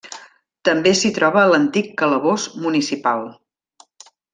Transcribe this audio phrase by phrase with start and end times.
[0.69, 3.27] També s'hi troba l'antic calabós municipal.